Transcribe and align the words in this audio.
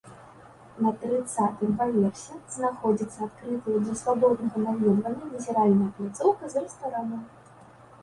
На 0.85 0.93
трыццатым 1.03 1.75
паверсе 1.81 2.39
знаходзіцца 2.57 3.19
адкрытая 3.29 3.77
для 3.85 3.95
свабоднага 4.03 4.67
наведвання 4.67 5.25
назіральная 5.37 5.91
пляцоўка 6.01 6.43
з 6.57 6.69
рэстаранам. 6.69 7.21